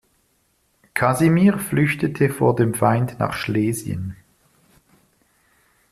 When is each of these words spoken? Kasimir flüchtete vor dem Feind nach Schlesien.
Kasimir 0.95 1.59
flüchtete 1.59 2.31
vor 2.31 2.55
dem 2.55 2.73
Feind 2.73 3.19
nach 3.19 3.33
Schlesien. 3.33 4.15